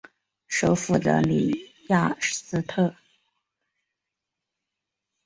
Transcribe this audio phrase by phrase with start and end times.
[0.47, 1.55] 首府的里
[1.89, 2.95] 雅斯特。